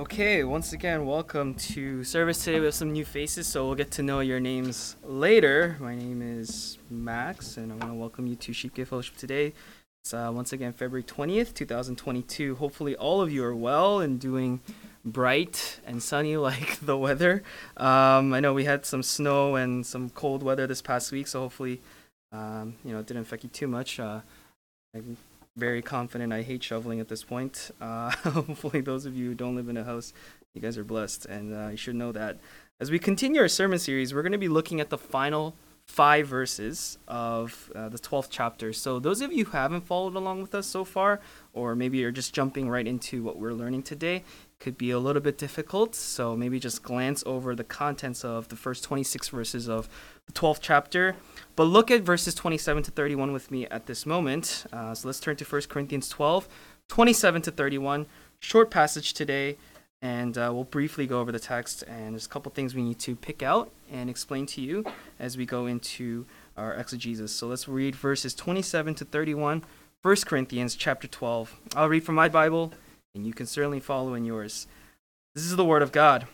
[0.00, 2.58] Okay, once again, welcome to service today.
[2.58, 5.76] We have some new faces, so we'll get to know your names later.
[5.78, 9.52] My name is Max, and I want to welcome you to Sheep Gate Fellowship today.
[10.02, 12.54] It's uh, once again February 20th, 2022.
[12.54, 14.60] Hopefully, all of you are well and doing
[15.04, 17.42] bright and sunny like the weather.
[17.76, 21.40] Um, I know we had some snow and some cold weather this past week, so
[21.40, 21.82] hopefully,
[22.32, 24.00] um, you know, it didn't affect you too much.
[24.00, 24.20] Uh,
[24.94, 25.18] I'm
[25.60, 26.32] very confident.
[26.32, 27.70] I hate shoveling at this point.
[27.80, 30.12] Uh, hopefully, those of you who don't live in a house,
[30.54, 32.38] you guys are blessed, and uh, you should know that.
[32.80, 35.54] As we continue our sermon series, we're going to be looking at the final
[35.86, 38.72] five verses of uh, the 12th chapter.
[38.72, 41.20] So, those of you who haven't followed along with us so far,
[41.52, 44.24] or maybe you're just jumping right into what we're learning today,
[44.60, 45.94] could be a little bit difficult.
[45.94, 49.88] So, maybe just glance over the contents of the first 26 verses of
[50.26, 51.16] the 12th chapter.
[51.56, 54.66] But look at verses 27 to 31 with me at this moment.
[54.72, 56.48] Uh, so, let's turn to 1 Corinthians 12,
[56.88, 58.06] 27 to 31.
[58.38, 59.56] Short passage today
[60.02, 62.98] and uh, we'll briefly go over the text and there's a couple things we need
[62.98, 64.84] to pick out and explain to you
[65.18, 66.24] as we go into
[66.56, 69.62] our exegesis so let's read verses 27 to 31
[70.02, 72.72] 1 corinthians chapter 12 i'll read from my bible
[73.14, 74.66] and you can certainly follow in yours
[75.34, 76.26] this is the word of god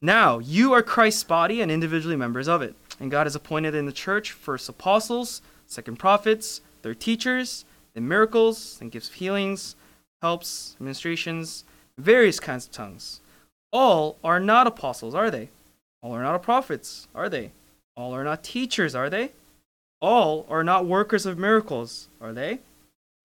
[0.00, 3.86] now you are christ's body and individually members of it and god has appointed in
[3.86, 9.76] the church first apostles second prophets third teachers then miracles and gifts of healings
[10.22, 11.64] helps administrations
[11.98, 13.20] various kinds of tongues.
[13.72, 15.50] All are not apostles, are they?
[16.02, 17.50] All are not prophets, are they?
[17.96, 19.32] All are not teachers, are they?
[20.00, 22.60] All are not workers of miracles, are they?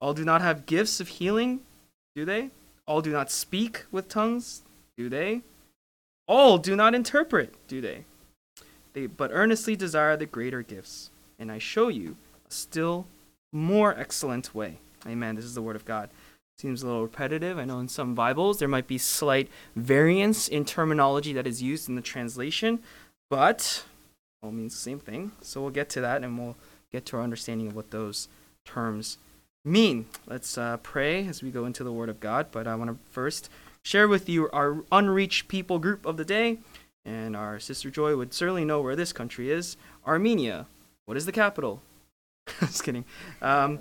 [0.01, 1.61] All do not have gifts of healing,
[2.15, 2.49] do they?
[2.85, 4.61] All do not speak with tongues,
[4.97, 5.41] do they?
[6.27, 8.05] All do not interpret, do they?
[8.93, 11.09] They but earnestly desire the greater gifts,
[11.39, 12.17] and I show you
[12.47, 13.07] a still
[13.51, 14.77] more excellent way.
[15.07, 15.35] Amen.
[15.35, 16.09] This is the word of God.
[16.57, 17.57] Seems a little repetitive.
[17.57, 21.89] I know in some Bibles there might be slight variance in terminology that is used
[21.89, 22.79] in the translation,
[23.29, 23.83] but
[24.41, 25.31] all means the same thing.
[25.41, 26.55] So we'll get to that and we'll
[26.91, 28.27] get to our understanding of what those
[28.65, 29.17] terms
[29.65, 30.07] mean.
[30.27, 32.97] Let's uh, pray as we go into the Word of God, but I want to
[33.11, 33.49] first
[33.81, 36.59] share with you our unreached people group of the day.
[37.05, 39.75] And our sister Joy would certainly know where this country is
[40.07, 40.67] Armenia.
[41.05, 41.81] What is the capital?
[42.59, 43.05] Just kidding.
[43.41, 43.79] Um,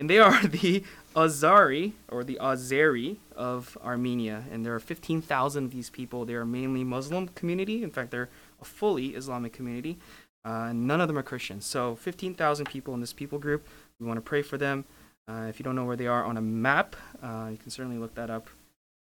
[0.00, 0.82] and they are the
[1.14, 6.24] Azari or the Azeri of Armenia, and there are 15,000 of these people.
[6.24, 7.82] They are mainly Muslim community.
[7.82, 8.28] In fact, they're
[8.60, 9.98] a fully Islamic community.
[10.44, 11.66] Uh, none of them are Christians.
[11.66, 13.66] So 15,000 people in this people group.
[13.98, 14.84] We want to pray for them.
[15.28, 17.98] Uh, if you don't know where they are on a map, uh, you can certainly
[17.98, 18.48] look that up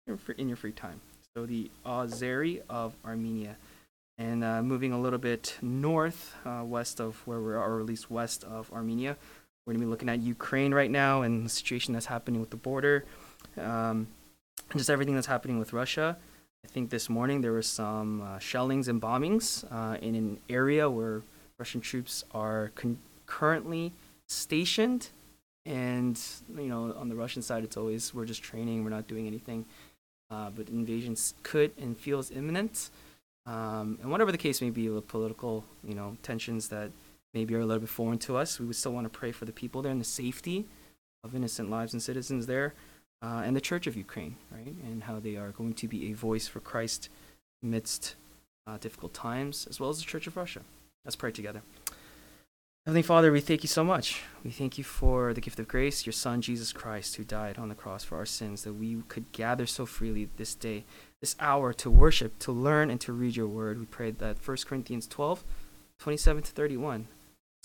[0.06, 1.00] in your free time.
[1.34, 3.56] So the Azeri of Armenia.
[4.16, 7.86] And uh, moving a little bit north, uh, west of where we are, or at
[7.86, 9.16] least west of Armenia,
[9.66, 12.50] we're going to be looking at Ukraine right now and the situation that's happening with
[12.50, 13.04] the border,
[13.58, 14.06] um,
[14.76, 16.16] just everything that's happening with Russia.
[16.64, 20.88] I think this morning there were some uh, shellings and bombings uh, in an area
[20.88, 21.22] where
[21.58, 23.92] Russian troops are con- currently
[24.28, 25.08] stationed.
[25.66, 26.20] And,
[26.56, 29.64] you know, on the Russian side, it's always we're just training, we're not doing anything.
[30.30, 32.90] Uh, but invasions could and feels imminent.
[33.46, 36.90] Um, and whatever the case may be, the political, you know, tensions that
[37.34, 38.58] maybe are a little bit foreign to us.
[38.58, 40.66] We would still want to pray for the people there and the safety
[41.22, 42.74] of innocent lives and citizens there,
[43.22, 44.74] uh, and the Church of Ukraine, right?
[44.84, 47.08] And how they are going to be a voice for Christ
[47.62, 48.14] amidst
[48.66, 50.60] uh, difficult times, as well as the Church of Russia.
[51.04, 51.62] Let's pray together.
[52.86, 54.20] Heavenly Father, we thank you so much.
[54.44, 57.70] We thank you for the gift of grace, your Son, Jesus Christ, who died on
[57.70, 60.84] the cross for our sins, that we could gather so freely this day,
[61.22, 63.80] this hour, to worship, to learn, and to read your word.
[63.80, 65.42] We pray that 1 Corinthians 12,
[65.98, 67.08] 27 to 31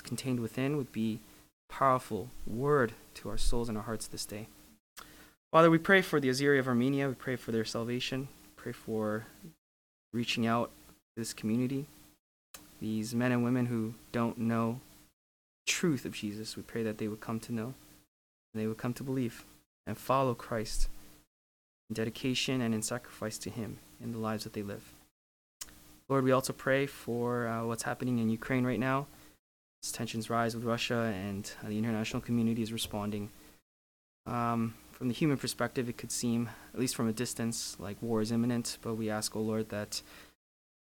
[0.03, 1.19] contained within would be
[1.67, 4.47] powerful word to our souls and our hearts this day.
[5.51, 7.09] Father, we pray for the Azeri of Armenia.
[7.09, 8.29] We pray for their salvation.
[8.55, 9.25] Pray for
[10.13, 10.69] reaching out
[11.17, 11.87] to this community.
[12.79, 14.79] These men and women who don't know
[15.69, 17.73] truth of Jesus, we pray that they would come to know
[18.53, 19.45] and they would come to believe
[19.85, 20.89] and follow Christ
[21.89, 24.91] in dedication and in sacrifice to Him in the lives that they live.
[26.09, 29.07] Lord, we also pray for uh, what's happening in Ukraine right now
[29.83, 33.29] as tensions rise with Russia and uh, the international community is responding.
[34.25, 38.21] Um, from the human perspective, it could seem, at least from a distance, like war
[38.21, 40.01] is imminent, but we ask, O oh Lord, that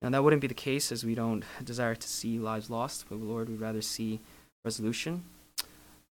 [0.01, 3.19] and that wouldn't be the case as we don't desire to see lives lost, but
[3.19, 4.22] Lord, we'd rather see
[4.69, 5.24] resolution.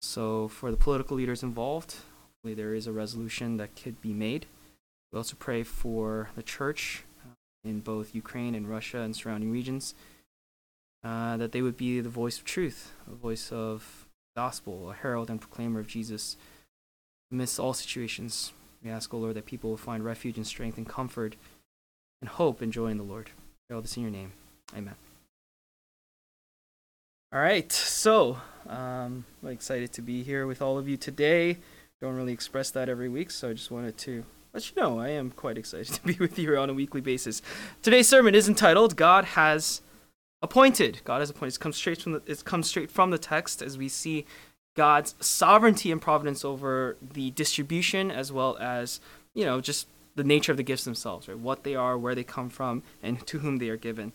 [0.02, 1.90] So, for the political leaders involved,
[2.30, 4.46] hopefully there is a resolution that could be made.
[5.10, 7.34] We also pray for the church uh,
[7.68, 9.94] in both Ukraine and Russia and surrounding regions
[11.04, 14.06] uh, that they would be the voice of truth, a voice of
[14.36, 16.36] gospel, a herald and proclaimer of Jesus
[17.30, 18.52] amidst all situations.
[18.82, 21.36] We ask, O Lord, that people will find refuge and strength and comfort
[22.20, 23.30] and hope and joy in the Lord.
[23.66, 24.32] Pray all this in your name.
[24.76, 25.09] Amen.
[27.32, 28.38] All right, so
[28.68, 31.58] um, I'm excited to be here with all of you today.
[32.00, 35.10] Don't really express that every week, so I just wanted to let you know I
[35.10, 37.40] am quite excited to be with you on a weekly basis.
[37.82, 39.80] Today's sermon is entitled "God Has
[40.42, 41.54] Appointed." God has appointed.
[41.54, 44.26] It comes straight from the, it comes straight from the text as we see
[44.76, 48.98] God's sovereignty and providence over the distribution as well as
[49.34, 49.86] you know just
[50.16, 51.38] the nature of the gifts themselves, right?
[51.38, 54.12] What they are, where they come from, and to whom they are given.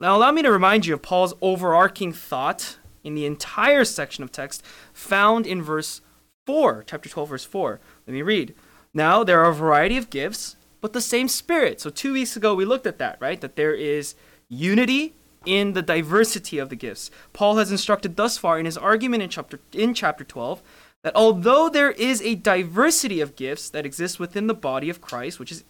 [0.00, 4.32] Now, allow me to remind you of Paul's overarching thought in the entire section of
[4.32, 4.62] text
[4.92, 6.00] found in verse
[6.46, 7.80] 4, chapter 12, verse 4.
[8.06, 8.54] Let me read.
[8.92, 11.80] Now, there are a variety of gifts, but the same Spirit.
[11.80, 13.40] So, two weeks ago, we looked at that, right?
[13.40, 14.14] That there is
[14.48, 15.14] unity
[15.46, 17.10] in the diversity of the gifts.
[17.32, 20.62] Paul has instructed thus far in his argument in chapter, in chapter 12
[21.02, 25.38] that although there is a diversity of gifts that exists within the body of Christ,
[25.38, 25.62] which is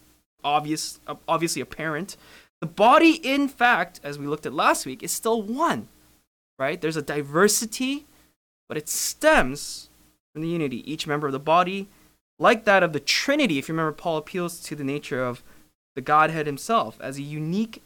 [0.45, 2.17] obvious, obviously apparent,
[2.65, 5.87] the body, in fact, as we looked at last week, is still one,
[6.59, 6.81] right?
[6.81, 8.07] There's a diversity,
[8.71, 9.91] but it stems
[10.33, 10.91] from the unity.
[10.91, 11.89] Each member of the body,
[12.39, 15.43] like that of the Trinity, if you remember, Paul appeals to the nature of
[15.95, 17.83] the Godhead himself as a unique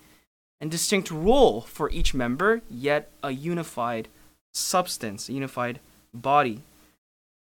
[0.60, 4.06] and distinct role for each member, yet a unified
[4.54, 5.80] substance, a unified
[6.14, 6.62] body.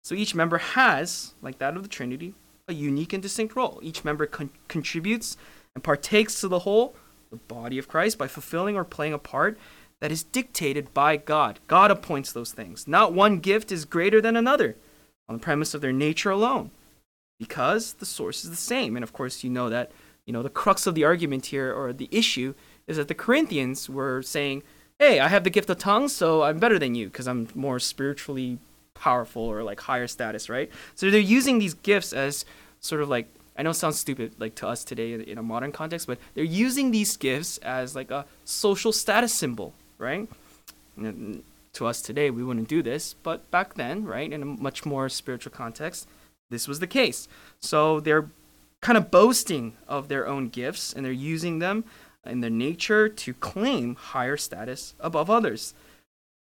[0.04, 2.34] So each member has, like that of the Trinity,
[2.68, 3.80] a unique and distinct role.
[3.84, 5.38] Each member con- contributes
[5.76, 6.96] and partakes to the whole
[7.30, 9.58] the body of Christ by fulfilling or playing a part
[10.00, 11.60] that is dictated by God.
[11.68, 12.88] God appoints those things.
[12.88, 14.76] Not one gift is greater than another
[15.28, 16.72] on the premise of their nature alone
[17.40, 18.96] because the source is the same.
[18.96, 19.92] And of course, you know that,
[20.26, 22.54] you know, the crux of the argument here or the issue
[22.86, 24.64] is that the Corinthians were saying,
[25.00, 27.80] "Hey, I have the gift of tongues, so I'm better than you because I'm more
[27.80, 28.60] spiritually
[28.94, 32.46] powerful or like higher status, right?" So they're using these gifts as
[32.80, 33.28] sort of like
[33.58, 36.44] I know it sounds stupid like to us today in a modern context, but they're
[36.44, 40.30] using these gifts as like a social status symbol, right?
[40.96, 41.44] And
[41.74, 45.10] to us today, we wouldn't do this, but back then, right, in a much more
[45.10, 46.08] spiritual context,
[46.50, 47.28] this was the case.
[47.60, 48.30] So they're
[48.82, 51.84] kind of boasting of their own gifts and they're using them
[52.26, 55.74] in their nature to claim higher status above others.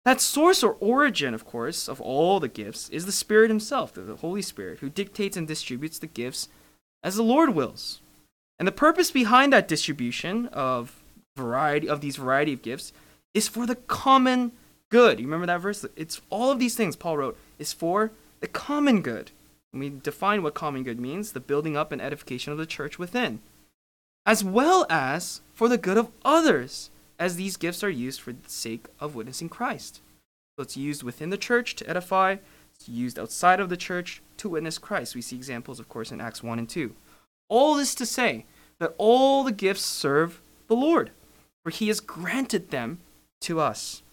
[0.06, 4.16] That source or origin, of course, of all the gifts is the Spirit Himself, the
[4.16, 6.50] Holy Spirit, who dictates and distributes the gifts
[7.04, 8.02] as the Lord wills.
[8.58, 11.02] And the purpose behind that distribution of
[11.36, 12.92] variety of these variety of gifts
[13.34, 14.52] is for the common
[14.90, 15.20] good.
[15.20, 15.86] You remember that verse?
[15.96, 18.12] It's all of these things Paul wrote is for
[18.42, 19.32] the common good.
[19.72, 22.98] And we define what common good means, the building up and edification of the church
[22.98, 23.40] within,
[24.26, 28.50] as well as for the good of others, as these gifts are used for the
[28.50, 30.02] sake of witnessing Christ.
[30.58, 32.38] So it's used within the church to edify,
[32.88, 35.16] used outside of the church to witness Christ.
[35.16, 36.96] We see examples, of course, in Acts 1 and 2.
[37.50, 38.46] All this to say
[38.80, 41.12] that all the gifts serve the Lord,
[41.64, 43.00] for he has granted them
[43.42, 44.04] to us.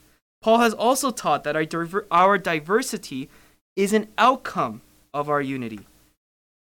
[0.42, 3.28] Paul has also taught that our, diver- our diversity
[3.76, 4.80] is an outcome
[5.12, 5.80] of our unity.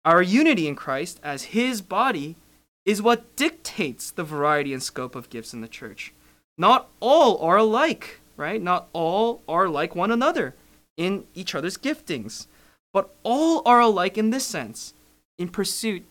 [0.05, 2.35] Our unity in Christ as his body
[2.85, 6.13] is what dictates the variety and scope of gifts in the church.
[6.57, 8.61] Not all are alike, right?
[8.61, 10.55] Not all are like one another
[10.97, 12.47] in each other's giftings,
[12.91, 14.93] but all are alike in this sense,
[15.37, 16.03] in pursuit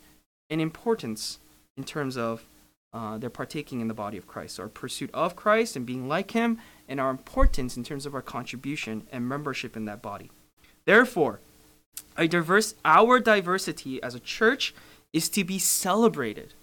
[0.49, 1.41] and importance
[1.77, 2.47] in terms of
[2.93, 6.31] uh, their partaking in the body of Christ, our pursuit of Christ and being like
[6.31, 10.31] Him, and our importance in terms of our contribution and membership in that body.
[10.87, 11.41] Therefore,
[12.17, 14.75] a diverse, our diversity as a church
[15.13, 16.55] is to be celebrated.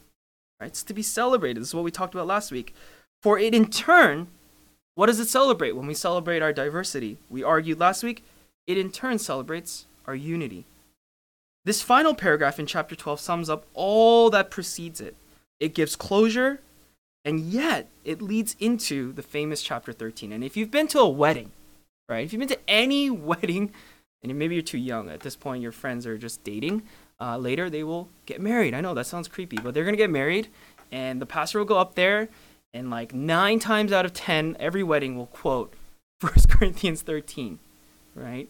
[0.59, 0.67] Right?
[0.67, 1.61] It's to be celebrated.
[1.61, 2.73] This is what we talked about last week.
[3.21, 4.27] For it in turn
[4.95, 7.17] what does it celebrate when we celebrate our diversity?
[7.29, 8.23] We argued last week,
[8.67, 10.65] it in turn celebrates our unity.
[11.65, 15.15] This final paragraph in chapter 12 sums up all that precedes it.
[15.59, 16.59] It gives closure,
[17.23, 20.31] and yet it leads into the famous chapter 13.
[20.31, 21.51] And if you've been to a wedding,
[22.09, 23.71] right, if you've been to any wedding,
[24.21, 26.83] and maybe you're too young at this point, your friends are just dating,
[27.19, 28.73] uh, later they will get married.
[28.73, 30.49] I know that sounds creepy, but they're going to get married,
[30.91, 32.27] and the pastor will go up there
[32.73, 35.73] and like nine times out of ten, every wedding will quote
[36.19, 37.59] First Corinthians 13,
[38.15, 38.49] right?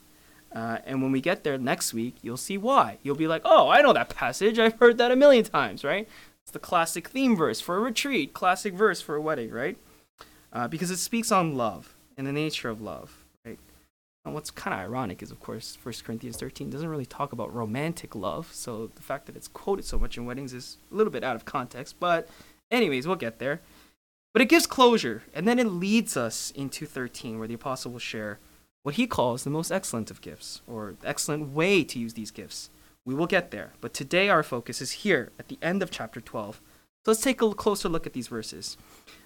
[0.53, 3.00] Uh, and when we get there next week, you'll see why.
[3.01, 4.60] You'll be like, oh, I know that passage.
[4.60, 6.08] I've heard that a million times, right?
[6.44, 9.77] It's the classic theme verse for a retreat, classic verse for a wedding, right?
[10.51, 13.58] Uh, because it speaks on love and the nature of love, right?
[14.25, 17.53] And what's kind of ironic is, of course, 1 Corinthians 13 doesn't really talk about
[17.53, 18.53] romantic love.
[18.53, 21.36] So the fact that it's quoted so much in weddings is a little bit out
[21.36, 22.00] of context.
[22.00, 22.30] But,
[22.70, 23.62] anyways, we'll get there.
[24.34, 28.00] But it gives closure, and then it leads us into 13, where the apostle will
[28.00, 28.40] share
[28.82, 32.72] what he calls the most excellent of gifts, or excellent way to use these gifts.
[33.06, 36.20] We will get there, but today our focus is here at the end of chapter
[36.20, 36.56] 12
[37.06, 38.78] So let's take a closer look at these verses.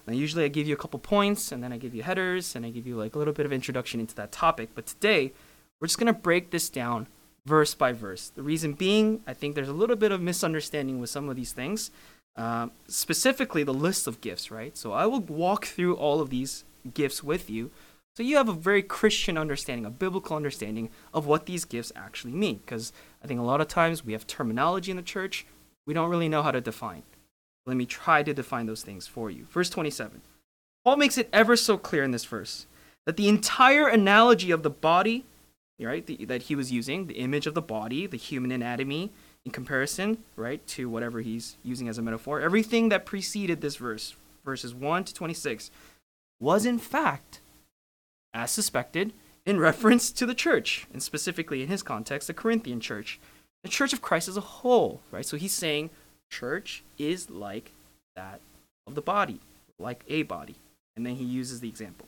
[0.06, 2.66] Now, usually I give you a couple points, and then I give you headers, and
[2.66, 4.70] I give you like a little bit of introduction into that topic.
[4.74, 5.32] But today,
[5.80, 7.06] we're just going to break this down
[7.46, 8.28] verse by verse.
[8.28, 11.52] The reason being, I think there's a little bit of misunderstanding with some of these
[11.52, 11.90] things,
[12.38, 14.76] uh, specifically the list of gifts, right?
[14.76, 16.64] So I will walk through all of these
[16.94, 17.70] gifts with you.
[18.16, 22.32] So you have a very Christian understanding, a biblical understanding of what these gifts actually
[22.32, 22.60] mean.
[22.64, 22.92] Because
[23.22, 25.46] I think a lot of times we have terminology in the church
[25.88, 27.02] we don't really know how to define.
[27.64, 29.46] Let me try to define those things for you.
[29.46, 30.20] Verse 27.
[30.84, 32.66] Paul makes it ever so clear in this verse
[33.06, 35.24] that the entire analogy of the body
[35.80, 39.12] right, the, that he was using, the image of the body, the human anatomy,
[39.44, 44.14] in comparison, right, to whatever he's using as a metaphor, everything that preceded this verse,
[44.44, 45.70] verses 1 to 26,
[46.40, 47.40] was in fact,
[48.34, 49.12] as suspected,
[49.46, 53.18] in reference to the church, and specifically in his context, the Corinthian church,
[53.62, 55.24] the church of Christ as a whole, right?
[55.24, 55.90] So he's saying
[56.30, 57.72] church is like
[58.14, 58.40] that
[58.86, 59.40] of the body,
[59.78, 60.56] like a body.
[60.96, 62.06] And then he uses the example.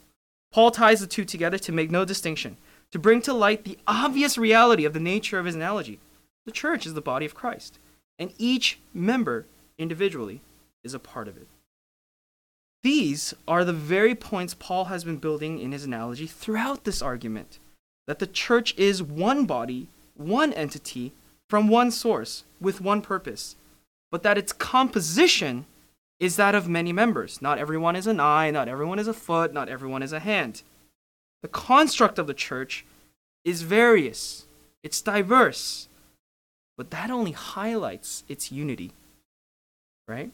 [0.53, 2.57] Paul ties the two together to make no distinction
[2.91, 6.01] to bring to light the obvious reality of the nature of his analogy.
[6.47, 7.79] The church is the body of Christ,
[8.19, 9.47] and each member
[9.79, 10.41] individually
[10.83, 11.47] is a part of it.
[12.83, 17.59] These are the very points Paul has been building in his analogy throughout this argument
[18.07, 21.13] that the church is one body, one entity,
[21.49, 23.57] from one source, with one purpose,
[24.11, 25.67] but that its composition
[26.19, 27.43] is that of many members.
[27.43, 30.63] Not everyone is an eye, not everyone is a foot, not everyone is a hand.
[31.43, 32.85] The construct of the church
[33.45, 34.47] is various,
[34.83, 35.89] it's diverse,
[36.81, 38.93] but that only highlights its unity,
[40.09, 40.31] right?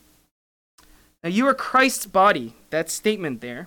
[1.24, 2.54] Now, you are Christ's body.
[2.70, 3.66] That statement there,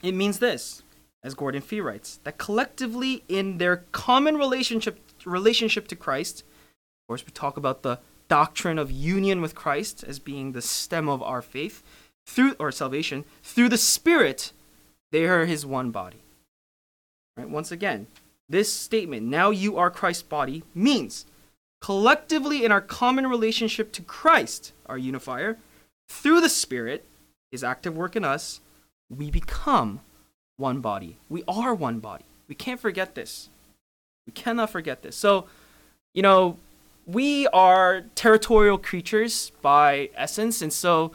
[0.00, 0.84] it means this,
[1.24, 7.26] as Gordon Fee writes, that collectively in their common relationship relationship to Christ, of course,
[7.26, 11.42] we talk about the doctrine of union with Christ as being the stem of our
[11.42, 11.82] faith
[12.24, 14.52] through or salvation through the Spirit.
[15.10, 16.22] They are His one body.
[17.36, 17.50] Right?
[17.50, 18.06] Once again,
[18.48, 21.26] this statement, now you are Christ's body, means
[21.80, 25.58] collectively in our common relationship to Christ, our unifier,
[26.08, 27.04] through the Spirit,
[27.50, 28.60] his active work in us,
[29.08, 30.00] we become
[30.56, 31.16] one body.
[31.28, 32.24] We are one body.
[32.48, 33.48] We can't forget this.
[34.26, 35.16] We cannot forget this.
[35.16, 35.46] So,
[36.14, 36.56] you know,
[37.06, 40.62] we are territorial creatures by essence.
[40.62, 41.12] And so,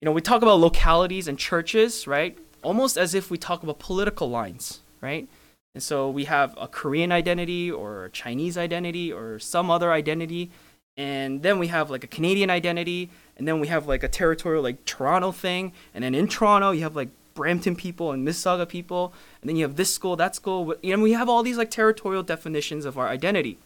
[0.00, 2.36] you know, we talk about localities and churches, right?
[2.62, 5.28] Almost as if we talk about political lines right?
[5.76, 10.50] And so we have a Korean identity or a Chinese identity or some other identity.
[10.96, 13.10] And then we have like a Canadian identity.
[13.36, 15.74] And then we have like a territorial, like Toronto thing.
[15.92, 19.12] And then in Toronto, you have like Brampton people and Mississauga people.
[19.42, 20.74] And then you have this school, that school.
[20.82, 23.58] And we have all these like territorial definitions of our identity.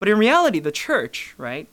[0.00, 1.66] But in reality, the church, right?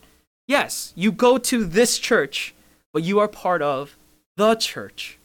[0.48, 2.55] Yes, you go to this church,
[2.94, 3.98] but you are part of
[4.38, 5.17] the church,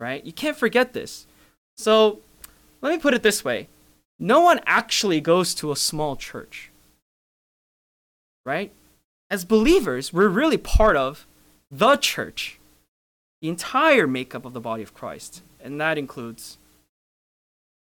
[0.00, 0.24] right?
[0.24, 1.26] You can't forget this.
[1.76, 2.20] So
[2.80, 3.68] let me put it this way
[4.18, 6.70] no one actually goes to a small church.
[8.44, 8.72] Right?
[9.30, 11.26] As believers, we're really part of
[11.70, 12.58] the church,
[13.40, 15.42] the entire makeup of the body of Christ.
[15.60, 16.56] And that includes,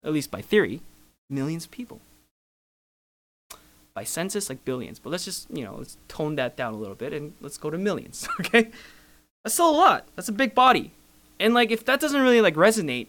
[0.04, 0.80] at least by theory,
[1.28, 2.00] millions of people.
[3.94, 4.98] By census, like billions.
[4.98, 7.70] But let's just, you know, let's tone that down a little bit and let's go
[7.70, 8.70] to millions, okay?
[9.44, 10.06] That's still a lot.
[10.16, 10.90] That's a big body.
[11.38, 13.06] And like if that doesn't really like resonate,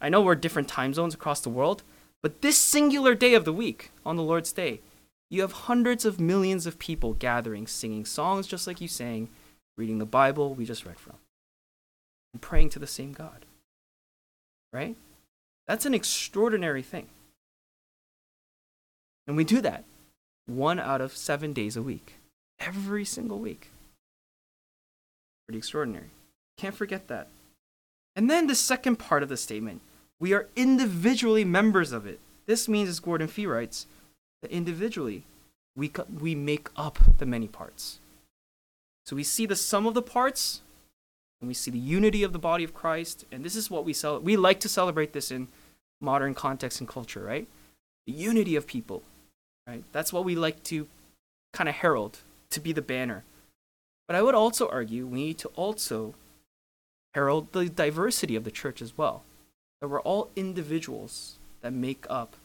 [0.00, 1.82] I know we're different time zones across the world,
[2.22, 4.80] but this singular day of the week, on the Lord's Day,
[5.30, 9.28] you have hundreds of millions of people gathering, singing songs just like you sang,
[9.76, 11.16] reading the Bible we just read from,
[12.32, 13.44] and praying to the same God.
[14.72, 14.96] Right?
[15.66, 17.08] That's an extraordinary thing.
[19.26, 19.84] And we do that
[20.46, 22.14] one out of seven days a week,
[22.58, 23.70] every single week.
[25.46, 26.10] Pretty extraordinary.
[26.56, 27.28] Can't forget that.
[28.16, 29.80] And then the second part of the statement
[30.20, 32.20] we are individually members of it.
[32.46, 33.86] This means, as Gordon Fee writes,
[34.42, 35.24] that individually
[35.76, 35.90] we,
[36.20, 37.98] we make up the many parts.
[39.06, 40.62] So we see the sum of the parts,
[41.40, 43.92] and we see the unity of the body of Christ, and this is what we
[43.92, 44.18] sell.
[44.18, 45.48] We like to celebrate this in
[46.00, 47.46] modern context and culture, right?
[48.06, 49.02] The unity of people,
[49.66, 49.84] right?
[49.92, 50.86] That's what we like to
[51.52, 52.18] kind of herald,
[52.50, 53.24] to be the banner.
[54.06, 56.14] But I would also argue we need to also
[57.14, 59.22] herald the diversity of the church as well
[59.80, 62.36] that we're all individuals that make up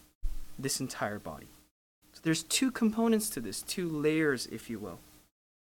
[0.57, 1.47] this entire body.
[2.13, 4.99] So there's two components to this, two layers, if you will.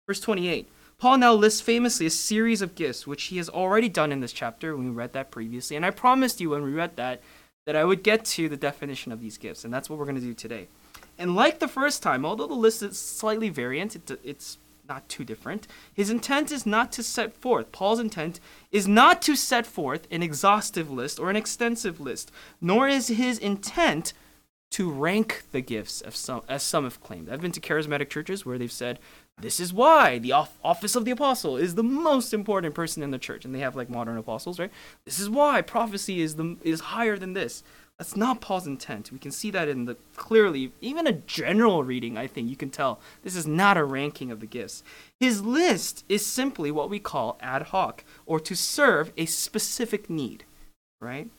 [0.08, 0.68] Verse 28.
[0.98, 4.34] Paul now lists famously a series of gifts, which he has already done in this
[4.34, 4.76] chapter.
[4.76, 5.76] We read that previously.
[5.76, 7.22] And I promised you when we read that
[7.68, 9.64] that I would get to the definition of these gifts.
[9.64, 10.68] And that's what we're going to do today.
[11.20, 14.58] And like the first time, although the list is slightly variant, it, it's
[14.92, 15.68] not too different.
[15.94, 20.22] His intent is not to set forth, Paul's intent is not to set forth an
[20.22, 22.30] exhaustive list or an extensive list,
[22.60, 24.14] nor is his intent
[24.72, 27.30] to rank the gifts as some, as some have claimed.
[27.30, 29.00] I've been to charismatic churches where they've said,
[29.42, 33.18] this is why the office of the apostle is the most important person in the
[33.18, 33.44] church.
[33.44, 34.72] And they have like modern apostles, right?
[35.06, 37.64] This is why prophecy is, the, is higher than this.
[38.02, 39.12] That's not Paul's intent.
[39.12, 42.72] We can see that in the clearly, even a general reading, I think you can
[42.72, 44.82] tell this is not a ranking of the gifts.
[45.20, 50.46] His list is simply what we call ad hoc, or to serve a specific need,
[51.00, 51.30] right?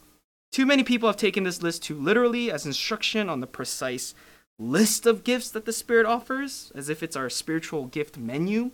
[0.53, 4.15] Too many people have taken this list too literally as instruction on the precise
[4.57, 8.71] list of gifts that the Spirit offers, as if it's our spiritual gift menu,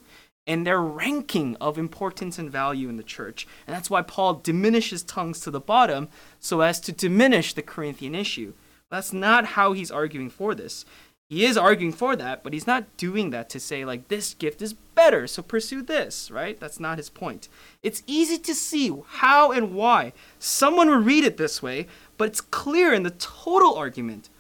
[0.48, 3.46] and their ranking of importance and value in the church.
[3.66, 6.08] And that's why Paul diminishes tongues to the bottom
[6.40, 8.54] so as to diminish the Corinthian issue.
[8.90, 10.86] That's not how he's arguing for this.
[11.28, 14.62] He is arguing for that, but he's not doing that to say, like, this gift
[14.62, 16.58] is better, so pursue this, right?
[16.58, 17.50] That's not his point.
[17.82, 21.86] It's easy to see how and why someone would read it this way,
[22.16, 24.30] but it's clear in the total argument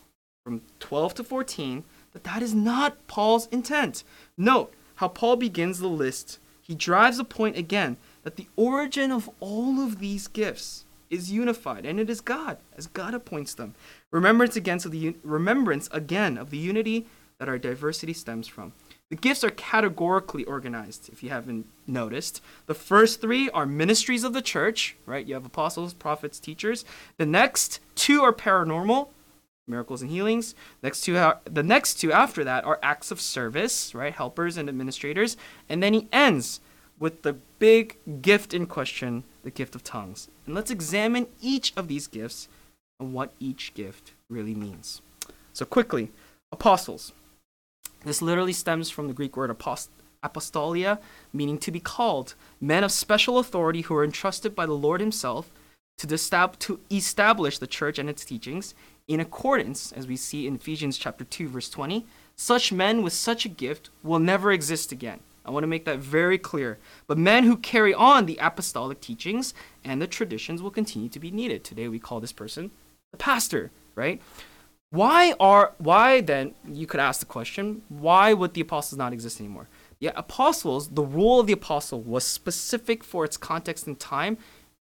[0.42, 1.84] from 12 to 14
[2.14, 4.02] that that is not Paul's intent.
[4.38, 6.38] Note how Paul begins the list.
[6.60, 11.86] He drives the point again that the origin of all of these gifts is unified,
[11.86, 13.74] and it is God, as God appoints them.
[14.10, 17.06] Remembrance again of the remembrance again of the unity
[17.38, 18.72] that our diversity stems from.
[19.08, 22.42] The gifts are categorically organized, if you haven't noticed.
[22.66, 25.24] The first three are ministries of the church, right?
[25.24, 26.84] You have apostles, prophets, teachers.
[27.18, 29.08] The next two are paranormal,
[29.68, 30.54] miracles and healings.
[30.82, 34.12] Next two, the next two after that are acts of service, right?
[34.12, 35.36] Helpers and administrators.
[35.68, 36.60] And then he ends
[36.98, 40.28] with the big gift in question, the gift of tongues.
[40.46, 42.48] And let's examine each of these gifts
[42.98, 45.00] and what each gift really means.
[45.52, 46.10] So, quickly,
[46.52, 47.12] apostles.
[48.04, 49.88] This literally stems from the Greek word apost-
[50.24, 50.98] apostolia,
[51.32, 55.50] meaning to be called, men of special authority who are entrusted by the Lord Himself
[55.98, 58.74] to, establish the church and its teachings
[59.06, 62.06] in accordance, as we see in Ephesians chapter 2, verse 20.
[62.36, 65.20] Such men with such a gift will never exist again.
[65.44, 66.78] I want to make that very clear.
[67.06, 71.30] But men who carry on the apostolic teachings and the traditions will continue to be
[71.30, 71.64] needed.
[71.64, 72.70] Today we call this person
[73.12, 74.20] the pastor, right?
[74.90, 79.40] Why are why then you could ask the question, why would the apostles not exist
[79.40, 79.68] anymore?
[80.00, 84.38] The apostles, the role of the apostle was specific for its context and time,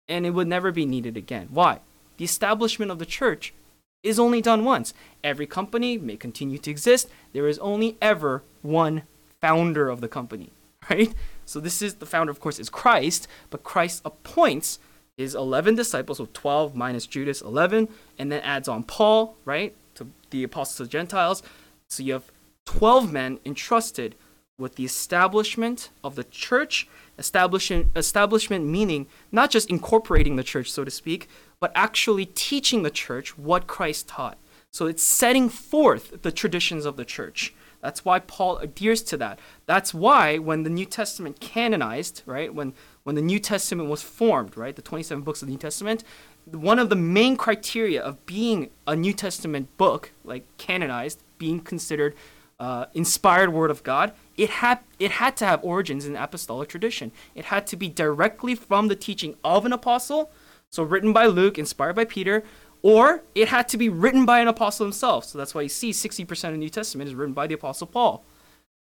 [0.08, 1.48] and it would never be needed again.
[1.50, 1.80] Why?
[2.16, 3.54] The establishment of the church
[4.02, 4.94] is only done once.
[5.22, 7.08] Every company may continue to exist.
[7.32, 9.02] There is only ever one
[9.40, 10.52] founder of the company,
[10.90, 11.12] right?
[11.44, 14.78] So this is the founder, of course, is Christ, but Christ appoints
[15.16, 17.88] his 11 disciples, so 12 minus Judas, 11,
[18.18, 21.42] and then adds on Paul, right, to the apostles of Gentiles.
[21.88, 22.32] So you have
[22.66, 24.16] 12 men entrusted
[24.58, 26.88] with the establishment of the church,
[27.18, 31.29] establishment, establishment meaning not just incorporating the church, so to speak,
[31.61, 34.38] but actually teaching the church what Christ taught.
[34.70, 37.55] So it's setting forth the traditions of the church.
[37.81, 39.38] That's why Paul adheres to that.
[39.66, 42.72] That's why when the New Testament canonized, right, when
[43.03, 46.03] when the New Testament was formed, right, the 27 books of the New Testament,
[46.46, 52.14] one of the main criteria of being a New Testament book, like canonized, being considered
[52.59, 57.12] uh, inspired word of God, it had it had to have origins in apostolic tradition.
[57.34, 60.30] It had to be directly from the teaching of an apostle,
[60.70, 62.42] so written by Luke, inspired by Peter,
[62.82, 65.24] or it had to be written by an apostle himself.
[65.24, 67.86] So that's why you see 60% of the New Testament is written by the apostle
[67.86, 68.24] Paul.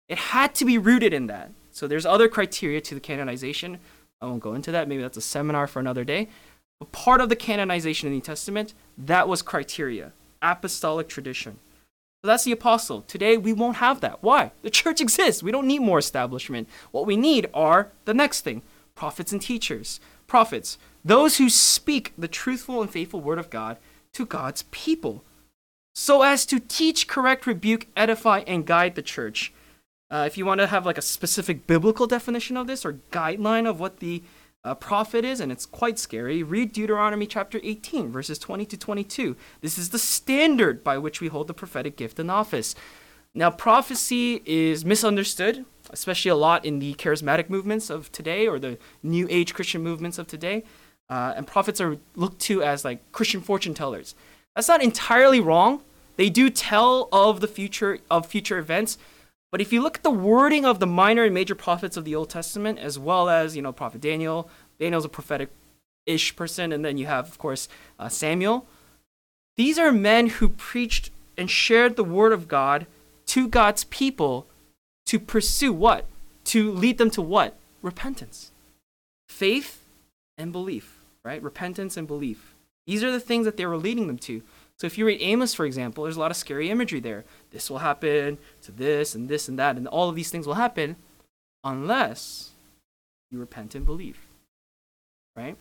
[0.08, 1.50] It had to be rooted in that.
[1.72, 3.78] So there's other criteria to the canonization.
[4.20, 4.88] I won't go into that.
[4.88, 6.28] Maybe that's a seminar for another day.
[6.78, 11.58] But part of the canonization of the New Testament, that was criteria, apostolic tradition.
[12.22, 13.02] So that's the apostle.
[13.02, 14.22] Today we won't have that.
[14.22, 14.52] Why?
[14.62, 15.42] The church exists.
[15.42, 16.68] We don't need more establishment.
[16.92, 18.62] What we need are the next thing
[18.94, 19.98] prophets and teachers.
[20.28, 23.76] Prophets, those who speak the truthful and faithful word of God
[24.12, 25.24] to God's people,
[25.94, 29.52] so as to teach, correct, rebuke, edify, and guide the church.
[30.08, 33.68] Uh, if you want to have like a specific biblical definition of this or guideline
[33.68, 34.22] of what the
[34.64, 39.36] uh, prophet is, and it's quite scary, read Deuteronomy chapter 18, verses 20 to 22.
[39.60, 42.74] This is the standard by which we hold the prophetic gift in office.
[43.34, 48.78] Now, prophecy is misunderstood, especially a lot in the charismatic movements of today or the
[49.02, 50.64] New Age Christian movements of today.
[51.08, 54.14] Uh, and prophets are looked to as like Christian fortune tellers.
[54.54, 55.82] That's not entirely wrong.
[56.16, 58.96] They do tell of the future of future events,
[59.52, 62.16] but if you look at the wording of the minor and major prophets of the
[62.16, 66.98] Old Testament, as well as you know Prophet Daniel, Daniel's a prophetic-ish person, and then
[66.98, 67.68] you have of course
[68.00, 68.66] uh, Samuel.
[69.56, 72.86] These are men who preached and shared the word of God
[73.26, 74.48] to God's people
[75.06, 76.06] to pursue what?
[76.44, 77.56] to lead them to what?
[77.80, 78.50] Repentance.
[79.28, 79.84] Faith
[80.36, 81.42] and belief, right?
[81.42, 82.54] Repentance and belief.
[82.86, 84.42] These are the things that they were leading them to.
[84.78, 87.24] So if you read Amos, for example, there's a lot of scary imagery there.
[87.52, 90.54] This will happen to this and this and that, and all of these things will
[90.54, 90.96] happen
[91.62, 92.50] unless
[93.30, 94.18] you repent and believe.
[95.36, 95.56] Right?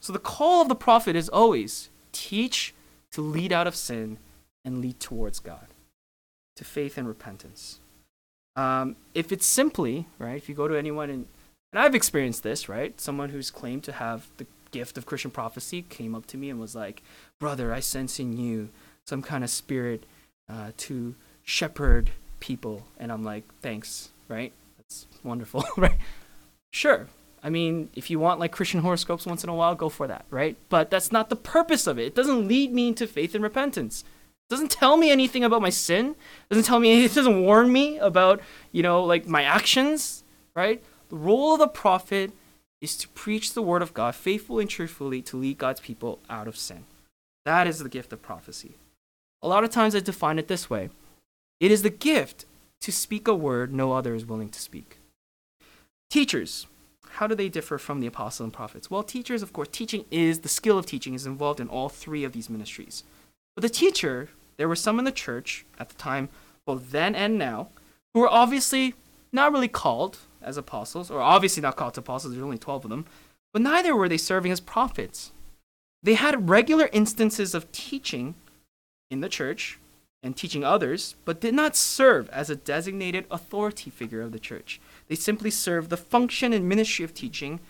[0.00, 2.74] So the call of the prophet is always teach
[3.12, 4.18] to lead out of sin
[4.64, 5.68] and lead towards God,
[6.56, 7.80] to faith and repentance.
[8.56, 11.26] Um, if it's simply, right, if you go to anyone and,
[11.72, 15.82] and I've experienced this, right, someone who's claimed to have the gift of Christian prophecy
[15.82, 17.02] came up to me and was like,
[17.38, 18.70] Brother, I sense in you
[19.06, 20.04] some kind of spirit
[20.48, 22.86] uh, to shepherd people.
[22.98, 24.52] And I'm like, Thanks, right?
[24.78, 25.98] That's wonderful, right?
[26.72, 27.06] Sure.
[27.42, 30.26] I mean, if you want like Christian horoscopes once in a while, go for that,
[30.30, 30.56] right?
[30.68, 32.06] But that's not the purpose of it.
[32.06, 34.02] It doesn't lead me into faith and repentance.
[34.02, 36.10] It doesn't tell me anything about my sin.
[36.10, 38.40] It doesn't tell me it doesn't warn me about,
[38.72, 40.22] you know, like my actions,
[40.54, 40.82] right?
[41.08, 42.32] The role of the prophet
[42.80, 46.48] is to preach the word of God faithfully and truthfully to lead God's people out
[46.48, 46.84] of sin.
[47.44, 48.74] That is the gift of prophecy.
[49.42, 50.90] A lot of times I define it this way
[51.60, 52.46] it is the gift
[52.80, 54.98] to speak a word no other is willing to speak.
[56.08, 56.66] Teachers,
[57.12, 58.90] how do they differ from the apostles and prophets?
[58.90, 62.24] Well, teachers, of course, teaching is the skill of teaching is involved in all three
[62.24, 63.04] of these ministries.
[63.54, 66.28] But the teacher, there were some in the church at the time,
[66.64, 67.68] both then and now,
[68.14, 68.94] who were obviously
[69.32, 72.90] not really called as apostles, or obviously not called to apostles, there's only 12 of
[72.90, 73.06] them,
[73.52, 75.32] but neither were they serving as prophets.
[76.02, 78.34] They had regular instances of teaching
[79.10, 79.78] in the church
[80.22, 84.80] and teaching others, but did not serve as a designated authority figure of the church.
[85.08, 87.60] They simply served the function and ministry of teaching,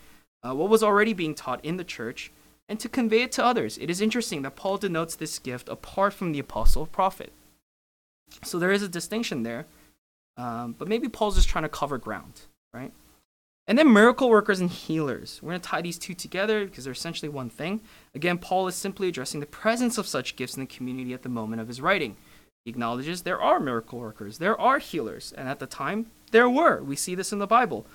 [0.43, 2.31] uh, what was already being taught in the church,
[2.67, 3.77] and to convey it to others.
[3.77, 7.31] It is interesting that Paul denotes this gift apart from the apostle prophet.
[8.43, 9.65] So there is a distinction there,
[10.37, 12.41] um, but maybe Paul's just trying to cover ground
[12.73, 12.91] right?
[13.67, 15.39] And then miracle workers and healers.
[15.41, 17.81] We're going to tie these two together because they're essentially one thing.
[18.15, 21.29] Again, Paul is simply addressing the presence of such gifts in the community at the
[21.29, 22.17] moment of his writing.
[22.65, 26.81] He acknowledges there are miracle workers, there are healers, and at the time, there were.
[26.81, 27.85] We see this in the Bible.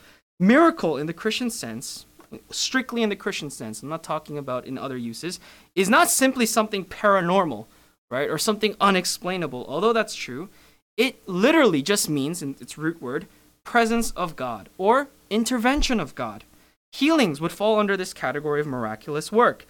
[0.40, 2.06] Miracle in the Christian sense,
[2.50, 5.40] strictly in the Christian sense, I'm not talking about in other uses,
[5.74, 7.66] is not simply something paranormal,
[8.10, 10.48] right, or something unexplainable, although that's true.
[10.96, 13.26] It literally just means, in its root word,
[13.64, 16.44] presence of God or intervention of God.
[16.92, 19.66] Healings would fall under this category of miraculous work.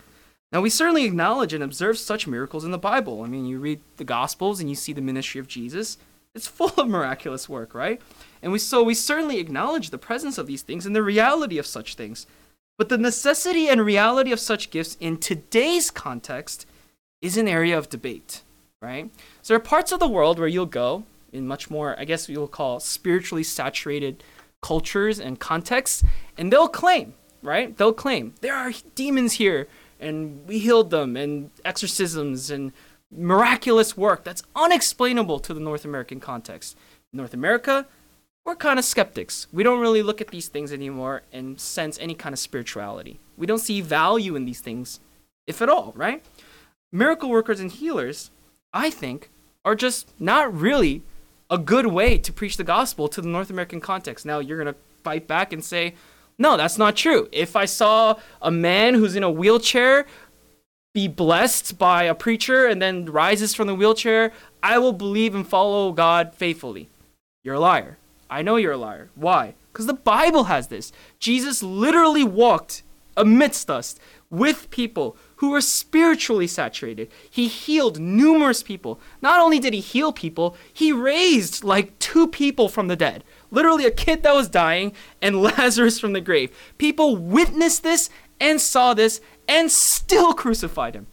[0.52, 3.22] Now, we certainly acknowledge and observe such miracles in the Bible.
[3.22, 5.98] I mean, you read the Gospels and you see the ministry of Jesus.
[6.35, 8.00] It's full of miraculous work, right?
[8.42, 11.66] And we so we certainly acknowledge the presence of these things and the reality of
[11.66, 12.26] such things.
[12.78, 16.66] But the necessity and reality of such gifts in today's context
[17.22, 18.42] is an area of debate,
[18.82, 19.11] right?
[19.42, 22.28] So there are parts of the world where you'll go in much more, I guess
[22.28, 24.22] you'll call spiritually saturated
[24.62, 26.04] cultures and contexts,
[26.37, 27.76] and they'll claim, right?
[27.76, 29.68] They'll claim there are demons here,
[30.00, 32.72] and we healed them, and exorcisms and
[33.11, 36.76] miraculous work that's unexplainable to the North American context.
[37.12, 37.87] North America,
[38.44, 39.46] we're kind of skeptics.
[39.52, 43.20] We don't really look at these things anymore and sense any kind of spirituality.
[43.37, 45.00] We don't see value in these things,
[45.46, 46.24] if at all, right?
[46.92, 48.30] Miracle workers and healers,
[48.72, 49.30] I think,
[49.64, 51.02] are just not really
[51.50, 54.26] a good way to preach the gospel to the North American context.
[54.26, 55.94] Now you're going to fight back and say,
[56.38, 57.29] no, that's not true.
[57.33, 60.07] If I saw a man who's in a wheelchair
[60.92, 65.46] be blessed by a preacher and then rises from the wheelchair, I will believe and
[65.46, 66.88] follow God faithfully.
[67.42, 67.99] You're a liar.
[68.29, 69.11] I know you're a liar.
[69.14, 69.55] Why?
[69.72, 70.92] Because the Bible has this.
[71.18, 72.83] Jesus literally walked
[73.16, 73.96] amidst us
[74.31, 77.11] with people who were spiritually saturated.
[77.31, 79.01] He healed numerous people.
[79.22, 83.22] Not only did he heal people, he raised like two people from the dead.
[83.57, 84.92] Literally, a kid that was dying
[85.23, 86.55] and Lazarus from the grave.
[86.77, 91.07] People witnessed this and saw this and still crucified him.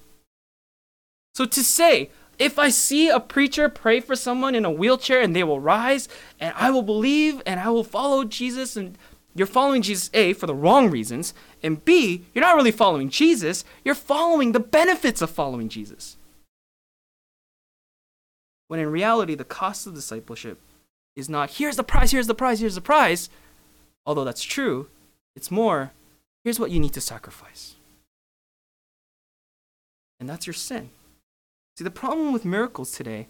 [1.35, 5.33] So to say, if I see a preacher pray for someone in a wheelchair and
[5.33, 8.97] they will rise, and I will believe and I will follow Jesus and
[9.33, 13.63] you're following Jesus, A, for the wrong reasons, and B, you're not really following Jesus,
[13.85, 16.17] you're following the benefits of following Jesus.
[18.67, 20.59] When in reality, the cost of discipleship
[21.15, 23.29] is not, here's the prize, here's the prize, here's the prize,
[24.05, 24.87] although that's true,
[25.35, 25.91] it's more,
[26.43, 27.75] here's what you need to sacrifice.
[30.19, 30.89] And that's your sin.
[31.77, 33.27] See, the problem with miracles today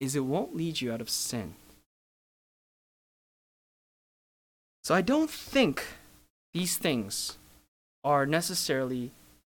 [0.00, 1.54] is it won't lead you out of sin.
[4.84, 5.84] So I don't think
[6.54, 7.36] these things
[8.04, 9.10] are necessarily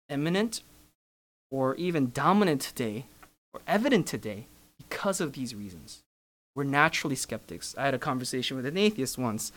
[0.08, 0.62] eminent
[1.50, 3.04] or even dominant today
[3.52, 4.46] or evident today
[4.78, 6.00] because of these reasons.
[6.54, 7.74] We're naturally skeptics.
[7.78, 9.52] I had a conversation with an atheist once,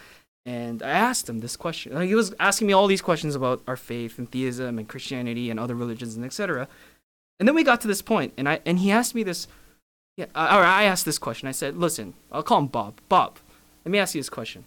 [0.45, 1.99] And I asked him this question.
[2.01, 5.59] He was asking me all these questions about our faith and theism and Christianity and
[5.59, 6.67] other religions and etc.
[7.39, 9.47] And then we got to this point, and I and he asked me this.
[10.17, 11.47] Yeah, or I asked this question.
[11.47, 12.95] I said, "Listen, I'll call him Bob.
[13.07, 13.37] Bob,
[13.85, 14.65] let me ask you this question: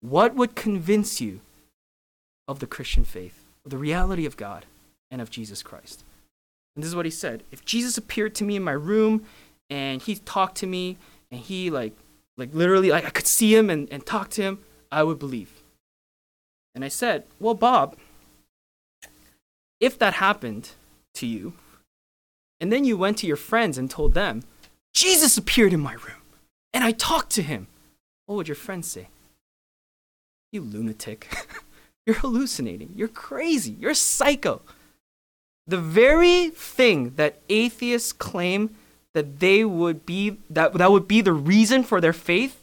[0.00, 1.40] What would convince you
[2.48, 4.64] of the Christian faith, of the reality of God,
[5.10, 6.04] and of Jesus Christ?"
[6.74, 9.24] And this is what he said: If Jesus appeared to me in my room,
[9.68, 10.96] and he talked to me,
[11.30, 11.96] and he like,
[12.36, 14.58] like literally, like I could see him and, and talk to him,
[14.90, 15.62] I would believe.
[16.74, 17.96] And I said, Well, Bob,
[19.80, 20.70] if that happened
[21.14, 21.54] to you,
[22.60, 24.42] and then you went to your friends and told them,
[24.94, 26.22] Jesus appeared in my room,
[26.72, 27.68] and I talked to him,
[28.26, 29.08] what would your friends say?
[30.52, 31.28] You lunatic.
[32.06, 32.92] You're hallucinating.
[32.94, 33.76] You're crazy.
[33.80, 34.62] You're psycho.
[35.66, 38.76] The very thing that atheists claim
[39.16, 42.60] that they would be that that would be the reason for their faith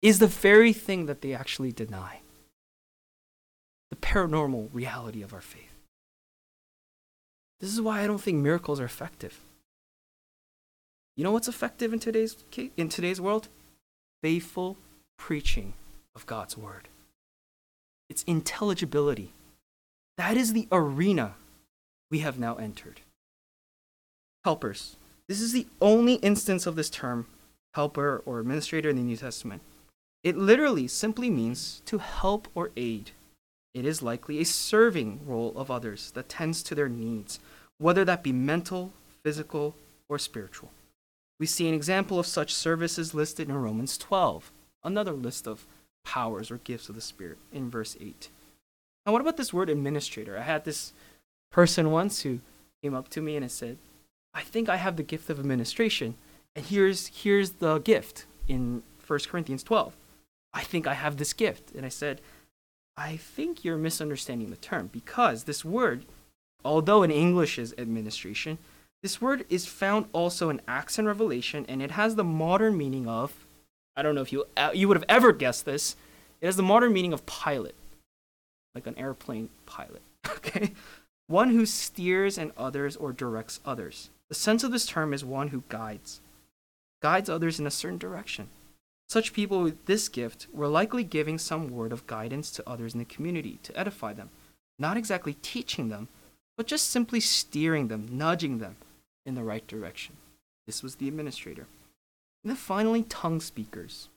[0.00, 2.20] is the very thing that they actually deny.
[3.90, 5.74] The paranormal reality of our faith.
[7.58, 9.40] This is why I don't think miracles are effective.
[11.16, 12.36] You know what's effective in today's
[12.76, 13.48] in today's world?
[14.22, 14.76] Faithful
[15.18, 15.74] preaching
[16.14, 16.86] of God's word.
[18.08, 19.32] It's intelligibility.
[20.18, 21.34] That is the arena
[22.12, 23.00] we have now entered.
[24.44, 24.94] Helpers.
[25.28, 27.26] This is the only instance of this term,
[27.74, 29.60] helper or administrator in the New Testament.
[30.24, 33.10] It literally simply means to help or aid.
[33.74, 37.40] It is likely a serving role of others that tends to their needs,
[37.76, 39.74] whether that be mental, physical,
[40.08, 40.70] or spiritual.
[41.38, 44.50] We see an example of such services listed in Romans 12,
[44.82, 45.66] another list of
[46.04, 48.30] powers or gifts of the Spirit in verse 8.
[49.04, 50.38] Now, what about this word administrator?
[50.38, 50.92] I had this
[51.52, 52.40] person once who
[52.82, 53.76] came up to me and said,
[54.38, 56.14] I think I have the gift of administration,
[56.54, 59.96] and here's, here's the gift in 1 Corinthians 12.
[60.54, 61.72] I think I have this gift.
[61.74, 62.20] And I said,
[62.96, 66.04] I think you're misunderstanding the term because this word,
[66.64, 68.58] although in English is administration,
[69.02, 73.08] this word is found also in Acts and Revelation, and it has the modern meaning
[73.08, 73.44] of
[73.96, 75.96] I don't know if you, uh, you would have ever guessed this.
[76.40, 77.74] It has the modern meaning of pilot,
[78.72, 80.02] like an airplane pilot.
[80.36, 80.72] Okay?
[81.26, 84.08] One who steers and others or directs others.
[84.28, 86.20] The sense of this term is one who guides,
[87.00, 88.48] guides others in a certain direction.
[89.08, 92.98] Such people with this gift were likely giving some word of guidance to others in
[92.98, 94.28] the community to edify them,
[94.78, 96.08] not exactly teaching them,
[96.58, 98.76] but just simply steering them, nudging them
[99.24, 100.16] in the right direction.
[100.66, 101.66] This was the administrator.
[102.44, 104.08] And then finally, tongue speakers.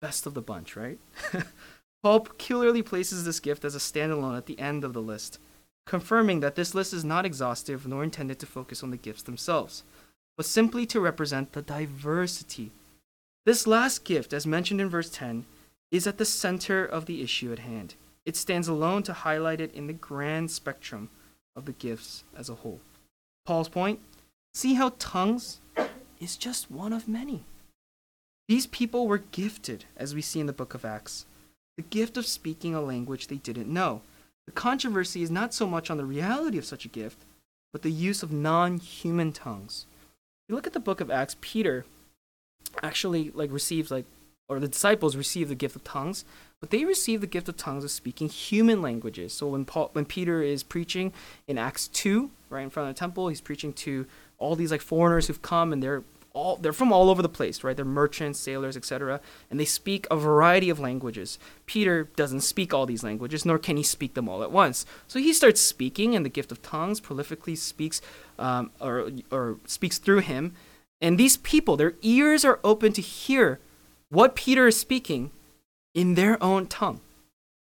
[0.00, 0.98] Best of the bunch, right?
[2.02, 5.40] Paul peculiarly places this gift as a standalone at the end of the list,
[5.88, 9.82] confirming that this list is not exhaustive nor intended to focus on the gifts themselves,
[10.36, 12.70] but simply to represent the diversity
[13.48, 15.46] this last gift, as mentioned in verse 10,
[15.90, 17.94] is at the center of the issue at hand.
[18.26, 21.08] It stands alone to highlight it in the grand spectrum
[21.56, 22.82] of the gifts as a whole.
[23.46, 24.00] Paul's point
[24.52, 25.60] see how tongues
[26.20, 27.44] is just one of many.
[28.48, 31.24] These people were gifted, as we see in the book of Acts,
[31.78, 34.02] the gift of speaking a language they didn't know.
[34.48, 37.18] The controversy is not so much on the reality of such a gift,
[37.70, 39.84] but the use of non human tongues.
[39.90, 41.84] If you look at the book of Acts, Peter
[42.82, 44.06] actually like receives like
[44.48, 46.24] or the disciples receive the gift of tongues,
[46.62, 49.34] but they receive the gift of tongues of speaking human languages.
[49.34, 51.12] So when Paul, when Peter is preaching
[51.46, 54.06] in Acts two, right in front of the temple, he's preaching to
[54.38, 56.04] all these like foreigners who've come and they're
[56.38, 57.74] all they're from all over the place, right?
[57.74, 59.20] They're merchants, sailors, etc.,
[59.50, 61.38] and they speak a variety of languages.
[61.66, 64.86] Peter doesn't speak all these languages, nor can he speak them all at once.
[65.08, 68.00] So he starts speaking, and the gift of tongues prolifically speaks,
[68.38, 70.54] um, or or speaks through him,
[71.00, 73.58] and these people, their ears are open to hear
[74.08, 75.30] what Peter is speaking
[75.94, 77.00] in their own tongue.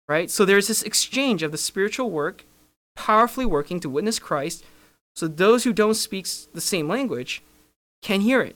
[0.08, 0.30] Right?
[0.30, 2.46] So there's this exchange of the spiritual work
[2.96, 4.64] powerfully working to witness Christ
[5.16, 7.42] so those who don't speak the same language
[8.04, 8.56] can hear it.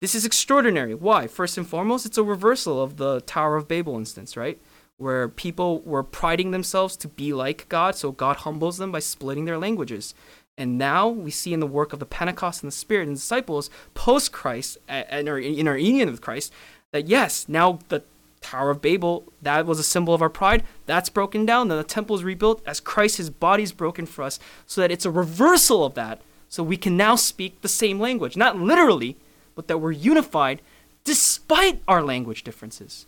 [0.00, 0.94] This is extraordinary.
[0.94, 1.26] Why?
[1.26, 4.60] First and foremost, it's a reversal of the Tower of Babel instance, right?
[4.96, 9.44] Where people were priding themselves to be like God, so God humbles them by splitting
[9.44, 10.14] their languages.
[10.56, 13.70] And now we see in the work of the Pentecost and the Spirit and disciples
[13.94, 16.52] post Christ and in our union with Christ
[16.92, 18.02] that yes, now the
[18.40, 21.68] Tower of Babel, that was a symbol of our pride, that's broken down.
[21.68, 24.90] Then the temple is rebuilt as Christ, his body is broken for us, so that
[24.90, 26.20] it's a reversal of that.
[26.48, 28.36] So we can now speak the same language.
[28.36, 29.16] Not literally,
[29.54, 30.62] but that we're unified
[31.04, 33.06] despite our language differences.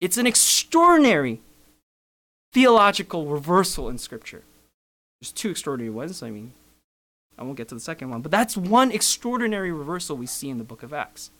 [0.00, 1.40] It's an extraordinary
[2.52, 4.42] theological reversal in Scripture.
[5.20, 6.22] There's two extraordinary ones.
[6.22, 6.52] I mean,
[7.38, 10.58] I won't get to the second one, but that's one extraordinary reversal we see in
[10.58, 11.30] the book of Acts.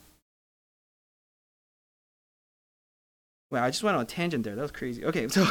[3.50, 4.54] Wow, I just went on a tangent there.
[4.54, 5.04] That was crazy.
[5.04, 5.46] Okay, so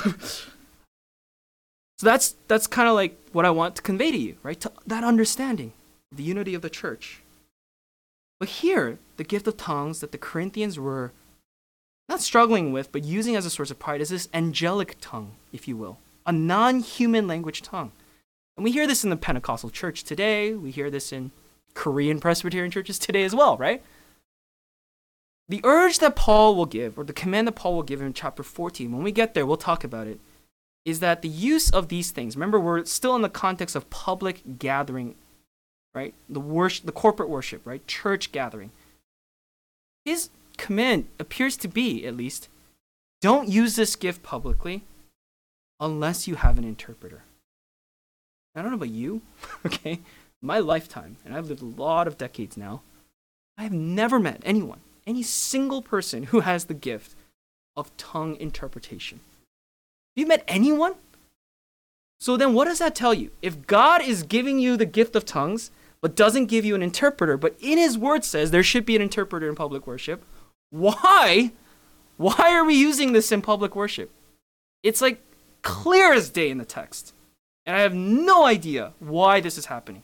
[1.99, 4.57] so that's that's kind of like what I want to convey to you, right?
[4.61, 5.73] To that understanding,
[6.15, 7.21] the unity of the church.
[8.39, 11.11] But here, the gift of tongues that the Corinthians were
[12.07, 15.67] not struggling with, but using as a source of pride is this angelic tongue, if
[15.67, 17.91] you will, a non-human language tongue.
[18.55, 20.53] And we hear this in the Pentecostal church today.
[20.53, 21.31] We hear this in
[21.73, 23.83] Korean Presbyterian churches today as well, right?
[25.49, 28.43] The urge that Paul will give, or the command that Paul will give in chapter
[28.43, 30.21] 14, when we get there, we'll talk about it,
[30.89, 34.59] is that the use of these things, remember, we're still in the context of public
[34.59, 35.15] gathering,
[35.93, 36.13] right?
[36.27, 37.85] The worship, the corporate worship, right?
[37.87, 38.71] Church gathering.
[40.05, 42.49] His command appears to be, at least,
[43.21, 44.83] don't use this gift publicly
[45.79, 47.23] unless you have an interpreter.
[48.55, 49.21] I don't know about you,
[49.65, 49.99] okay?
[50.41, 52.81] My lifetime, and I've lived a lot of decades now,
[53.57, 57.15] I have never met anyone any single person who has the gift
[57.75, 59.19] of tongue interpretation.
[60.19, 60.95] You met anyone?
[62.19, 63.31] So then, what does that tell you?
[63.41, 67.37] If God is giving you the gift of tongues, but doesn't give you an interpreter,
[67.37, 70.25] but in His Word says there should be an interpreter in public worship,
[70.71, 71.53] why?
[72.17, 74.11] Why are we using this in public worship?
[74.83, 75.21] It's like
[75.61, 77.13] clear as day in the text.
[77.65, 80.03] And I have no idea why this is happening.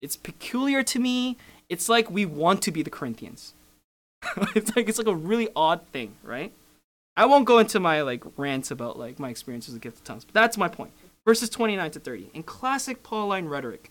[0.00, 1.36] It's peculiar to me.
[1.68, 3.52] It's like we want to be the Corinthians.
[4.54, 6.52] it's like it's like a really odd thing, right?
[7.16, 10.24] I won't go into my like rants about like my experiences with gift of tongues,
[10.24, 10.92] but that's my point.
[11.24, 12.30] Verses 29 to 30.
[12.34, 13.90] In classic Pauline rhetoric,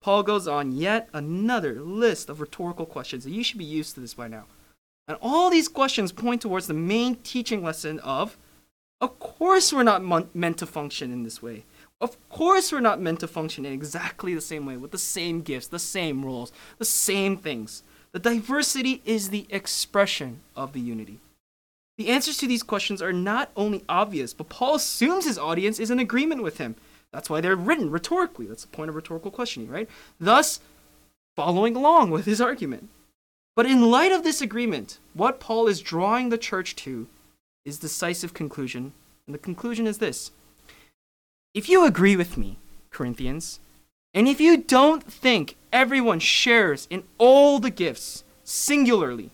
[0.00, 4.00] Paul goes on yet another list of rhetorical questions, and you should be used to
[4.00, 4.44] this by now.
[5.08, 8.38] And all these questions point towards the main teaching lesson of
[9.00, 11.64] of course we're not mon- meant to function in this way.
[12.00, 15.42] Of course we're not meant to function in exactly the same way with the same
[15.42, 17.82] gifts, the same rules, the same things.
[18.12, 21.20] The diversity is the expression of the unity.
[21.96, 25.90] The answers to these questions are not only obvious, but Paul assumes his audience is
[25.90, 26.74] in agreement with him.
[27.12, 28.46] That's why they're written rhetorically.
[28.46, 29.88] That's the point of rhetorical questioning, right?
[30.18, 30.58] Thus,
[31.36, 32.88] following along with his argument.
[33.54, 37.06] But in light of this agreement, what Paul is drawing the church to
[37.64, 38.92] is decisive conclusion,
[39.26, 40.32] and the conclusion is this.
[41.54, 42.56] If you agree with me,
[42.90, 43.60] Corinthians,
[44.12, 49.30] and if you don't think everyone shares in all the gifts singularly,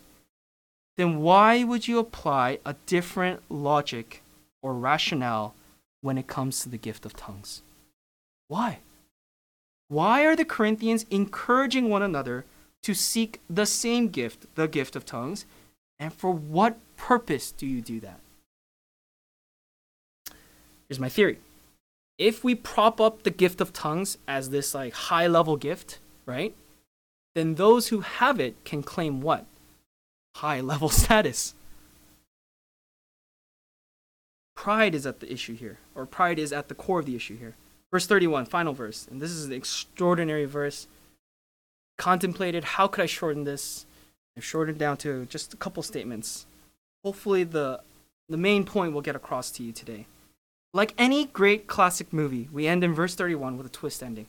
[1.00, 4.22] then why would you apply a different logic
[4.60, 5.54] or rationale
[6.02, 7.62] when it comes to the gift of tongues?
[8.48, 8.80] Why?
[9.88, 12.44] Why are the Corinthians encouraging one another
[12.82, 15.46] to seek the same gift, the gift of tongues?
[15.98, 18.20] And for what purpose do you do that?
[20.86, 21.38] Here's my theory
[22.18, 26.54] if we prop up the gift of tongues as this like high level gift, right?
[27.34, 29.46] Then those who have it can claim what?
[30.36, 31.54] High level status.
[34.56, 37.38] Pride is at the issue here, or pride is at the core of the issue
[37.38, 37.56] here.
[37.90, 39.08] Verse 31, final verse.
[39.10, 40.86] And this is an extraordinary verse.
[41.96, 43.86] Contemplated, how could I shorten this?
[44.36, 46.46] I've shortened down to just a couple statements.
[47.04, 47.80] Hopefully, the,
[48.28, 50.06] the main point will get across to you today.
[50.72, 54.26] Like any great classic movie, we end in verse 31 with a twist ending.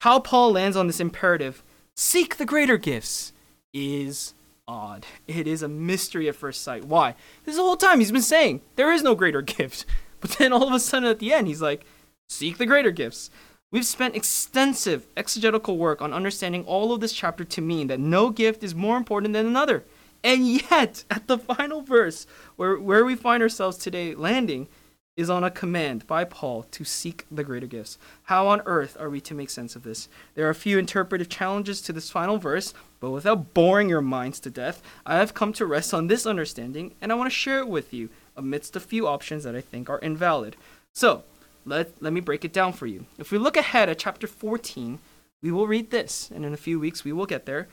[0.00, 1.62] How Paul lands on this imperative,
[1.96, 3.32] seek the greater gifts,
[3.72, 4.34] is
[4.70, 5.04] odd.
[5.26, 6.84] It is a mystery at first sight.
[6.84, 7.16] Why?
[7.44, 9.84] This whole time he's been saying there is no greater gift.
[10.20, 11.84] But then all of a sudden at the end, he's like,
[12.28, 13.30] seek the greater gifts.
[13.72, 18.30] We've spent extensive exegetical work on understanding all of this chapter to mean that no
[18.30, 19.84] gift is more important than another.
[20.22, 24.68] And yet, at the final verse, where, where we find ourselves today landing,
[25.16, 27.98] is on a command by Paul to seek the greater gifts.
[28.24, 30.08] How on earth are we to make sense of this?
[30.34, 34.40] There are a few interpretive challenges to this final verse, but without boring your minds
[34.40, 37.58] to death, I have come to rest on this understanding and I want to share
[37.58, 40.56] it with you amidst a few options that I think are invalid.
[40.94, 41.24] So,
[41.66, 43.06] let, let me break it down for you.
[43.18, 44.98] If we look ahead at chapter 14,
[45.42, 47.68] we will read this, and in a few weeks we will get there.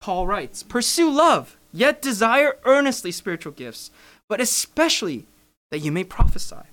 [0.00, 3.90] Paul writes, Pursue love, yet desire earnestly spiritual gifts,
[4.28, 5.26] but especially
[5.70, 6.66] that you may prophesy.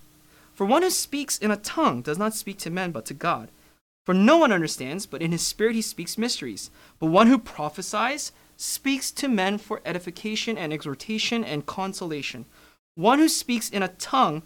[0.54, 3.50] For one who speaks in a tongue does not speak to men but to God.
[4.06, 6.72] For no one understands, but in his spirit he speaks mysteries.
[7.00, 12.46] But one who prophesies speaks to men for edification and exhortation and consolation.
[12.96, 14.42] One who speaks in a tongue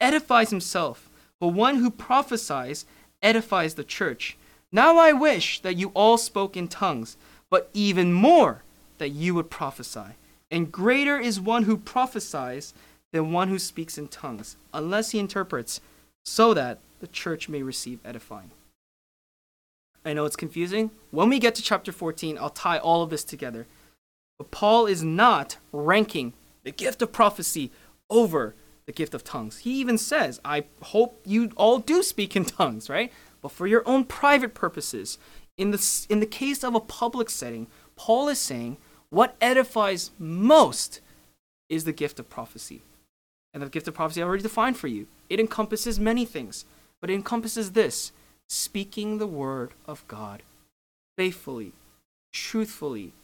[0.00, 2.86] edifies himself, but one who prophesies
[3.22, 4.36] edifies the church.
[4.70, 7.16] Now I wish that you all spoke in tongues,
[7.50, 8.62] but even more
[8.98, 10.16] that you would prophesy.
[10.50, 12.74] And greater is one who prophesies
[13.12, 15.80] than one who speaks in tongues, unless he interprets,
[16.24, 18.50] so that the church may receive edifying.
[20.04, 20.90] I know it's confusing.
[21.10, 23.66] When we get to chapter 14, I'll tie all of this together.
[24.38, 26.32] But Paul is not ranking
[26.64, 27.70] the gift of prophecy
[28.08, 28.54] over
[28.86, 29.58] the gift of tongues.
[29.58, 33.12] He even says, I hope you all do speak in tongues, right?
[33.42, 35.18] But for your own private purposes.
[35.56, 38.76] In the, in the case of a public setting, Paul is saying
[39.10, 41.00] what edifies most
[41.68, 42.82] is the gift of prophecy.
[43.58, 45.08] And the gift of prophecy I already defined for you.
[45.28, 46.64] It encompasses many things,
[47.00, 48.12] but it encompasses this
[48.48, 50.44] speaking the word of God
[51.16, 51.72] faithfully,
[52.32, 53.14] truthfully,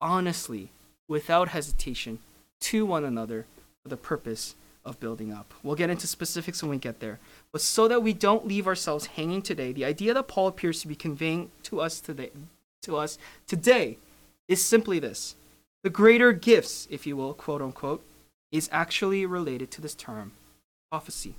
[0.00, 0.72] honestly,
[1.06, 2.18] without hesitation
[2.62, 3.46] to one another
[3.80, 5.54] for the purpose of building up.
[5.62, 7.20] We'll get into specifics when we get there.
[7.52, 10.88] But so that we don't leave ourselves hanging today, the idea that Paul appears to
[10.88, 12.30] be conveying to us today
[12.82, 13.98] to us today
[14.48, 15.36] is simply this.
[15.84, 18.04] The greater gifts, if you will, quote unquote,
[18.56, 20.32] is actually related to this term,
[20.90, 21.34] prophecy.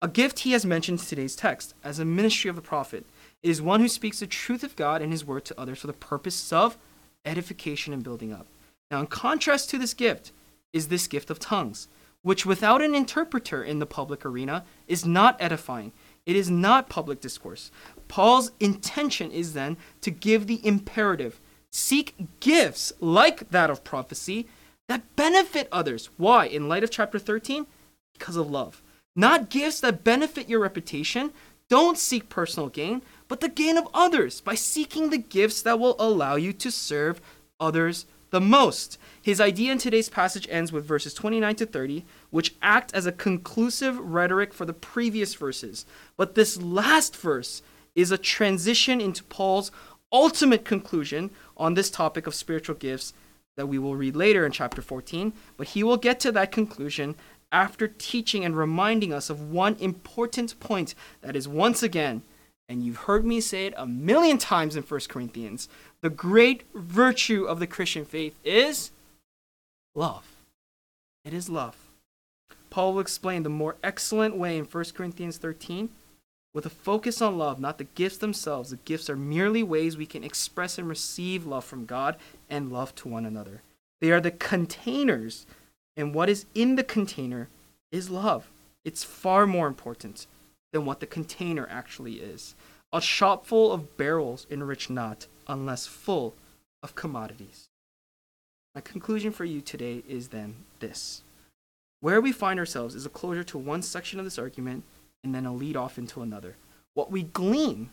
[0.00, 3.04] A gift he has mentioned in today's text as a ministry of the prophet
[3.42, 5.92] is one who speaks the truth of God and his word to others for the
[5.92, 6.78] purpose of
[7.24, 8.46] edification and building up.
[8.90, 10.32] Now, in contrast to this gift,
[10.72, 11.88] is this gift of tongues,
[12.22, 15.92] which without an interpreter in the public arena is not edifying.
[16.26, 17.70] It is not public discourse.
[18.06, 21.40] Paul's intention is then to give the imperative
[21.70, 24.46] seek gifts like that of prophecy
[24.88, 26.10] that benefit others.
[26.16, 26.46] Why?
[26.46, 27.66] In light of chapter 13?
[28.14, 28.82] Because of love.
[29.14, 31.32] Not gifts that benefit your reputation.
[31.68, 35.96] Don't seek personal gain, but the gain of others by seeking the gifts that will
[35.98, 37.20] allow you to serve
[37.60, 38.98] others the most.
[39.20, 43.12] His idea in today's passage ends with verses 29 to 30, which act as a
[43.12, 45.84] conclusive rhetoric for the previous verses.
[46.16, 47.62] But this last verse
[47.94, 49.70] is a transition into Paul's
[50.12, 53.12] ultimate conclusion on this topic of spiritual gifts
[53.58, 55.32] that we will read later in chapter 14.
[55.56, 57.16] But he will get to that conclusion
[57.50, 62.22] after teaching and reminding us of one important point that is once again,
[62.68, 65.68] and you've heard me say it a million times in 1 Corinthians,
[66.02, 68.92] the great virtue of the Christian faith is
[69.96, 70.36] love.
[71.24, 71.76] It is love.
[72.70, 75.88] Paul will explain the more excellent way in 1 Corinthians 13
[76.54, 78.70] with a focus on love, not the gifts themselves.
[78.70, 82.16] The gifts are merely ways we can express and receive love from God
[82.48, 83.62] and love to one another.
[84.00, 85.46] They are the containers,
[85.96, 87.48] and what is in the container
[87.90, 88.48] is love.
[88.84, 90.26] It's far more important
[90.72, 92.54] than what the container actually is.
[92.92, 96.34] A shop full of barrels enrich not, unless full
[96.82, 97.68] of commodities.
[98.74, 101.22] My conclusion for you today is then this.
[102.00, 104.84] Where we find ourselves is a closure to one section of this argument
[105.28, 106.56] and then a lead off into another.
[106.94, 107.90] What we glean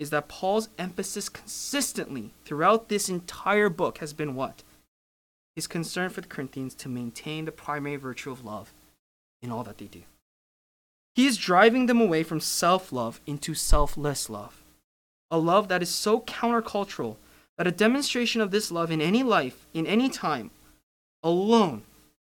[0.00, 4.64] is that Paul's emphasis consistently throughout this entire book has been what?
[5.54, 8.72] His concern for the Corinthians to maintain the primary virtue of love
[9.40, 10.02] in all that they do.
[11.14, 14.64] He is driving them away from self love into selfless love,
[15.30, 17.18] a love that is so countercultural
[17.56, 20.50] that a demonstration of this love in any life, in any time,
[21.22, 21.82] alone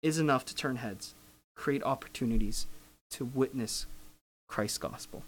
[0.03, 1.15] is enough to turn heads,
[1.55, 2.67] create opportunities
[3.11, 3.85] to witness
[4.51, 5.23] Christ's gospel.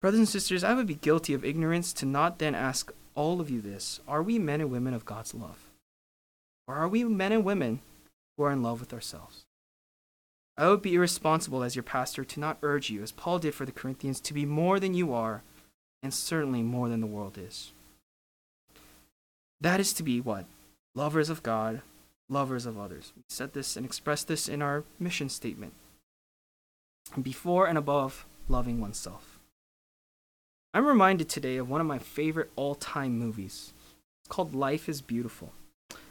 [0.00, 3.50] Brothers and sisters, I would be guilty of ignorance to not then ask all of
[3.50, 5.68] you this Are we men and women of God's love?
[6.66, 7.80] Or are we men and women
[8.36, 9.44] who are in love with ourselves?
[10.56, 13.64] I would be irresponsible as your pastor to not urge you, as Paul did for
[13.64, 15.42] the Corinthians, to be more than you are,
[16.02, 17.72] and certainly more than the world is.
[19.60, 20.46] That is to be what?
[20.94, 21.82] Lovers of God,
[22.28, 23.12] lovers of others.
[23.16, 25.74] We said this and expressed this in our mission statement.
[27.20, 29.38] Before and above loving oneself.
[30.74, 33.72] I'm reminded today of one of my favorite all time movies.
[34.20, 35.52] It's called Life is Beautiful.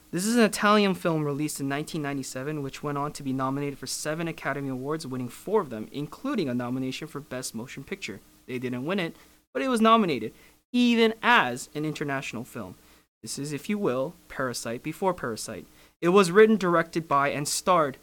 [0.10, 3.88] This is an Italian film released in 1997, which went on to be nominated for
[3.88, 8.20] seven Academy Awards, winning four of them, including a nomination for Best Motion Picture.
[8.48, 9.16] They didn't win it,
[9.54, 10.34] but it was nominated,
[10.72, 12.76] even as an international film.
[13.22, 15.68] This is, if you will, Parasite before Parasite.
[16.02, 17.98] It was written, directed by, and starred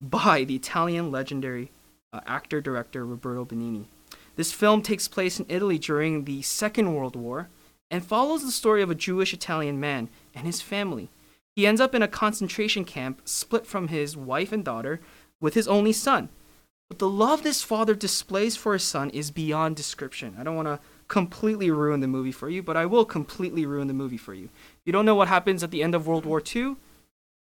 [0.00, 1.70] by the Italian legendary
[2.16, 3.86] uh, actor director Roberto Benigni.
[4.36, 7.48] This film takes place in Italy during the Second World War
[7.90, 11.10] and follows the story of a Jewish Italian man and his family.
[11.54, 15.00] He ends up in a concentration camp, split from his wife and daughter,
[15.40, 16.28] with his only son.
[16.88, 20.36] But the love this father displays for his son is beyond description.
[20.38, 23.88] I don't want to completely ruin the movie for you, but I will completely ruin
[23.88, 24.44] the movie for you.
[24.44, 26.76] If you don't know what happens at the end of World War II,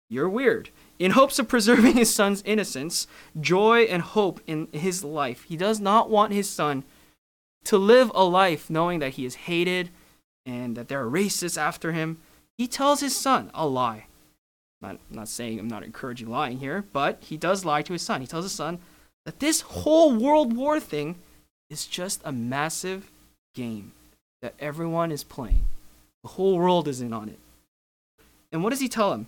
[0.10, 0.70] you're weird.
[0.98, 3.08] In hopes of preserving his son's innocence,
[3.40, 6.84] joy, and hope in his life, he does not want his son
[7.66, 9.90] to live a life knowing that he is hated
[10.46, 12.20] and that there are racists after him.
[12.58, 14.06] He tells his son a lie.
[14.84, 18.22] I'm not, saying I'm not encouraging lying here, but he does lie to his son.
[18.22, 18.80] He tells his son
[19.26, 21.16] that this whole World War thing
[21.70, 23.10] is just a massive
[23.56, 23.94] game
[24.42, 25.66] that everyone is playing.
[26.24, 27.40] The whole world is in on it.
[28.52, 29.28] And what does he tell him?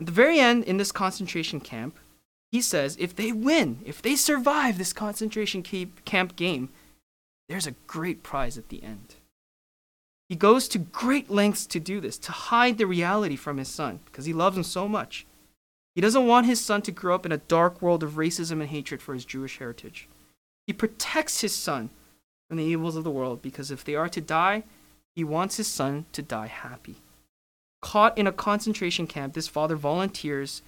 [0.00, 1.98] At the very end, in this concentration camp,
[2.50, 6.70] he says if they win, if they survive this concentration camp game,
[7.48, 9.16] there's a great prize at the end.
[10.28, 14.00] He goes to great lengths to do this, to hide the reality from his son,
[14.06, 15.26] because he loves him so much.
[15.94, 18.68] He doesn't want his son to grow up in a dark world of racism and
[18.68, 20.08] hatred for his Jewish heritage.
[20.66, 21.90] He protects his son
[22.48, 24.62] from the evils of the world because if they are to die,
[25.14, 26.96] he wants his son to die happy.
[27.80, 30.62] Caught in a concentration camp, this father volunteers